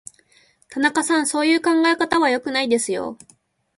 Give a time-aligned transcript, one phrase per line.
[0.69, 3.19] 田中さん、そういう考え方は良くないですよ。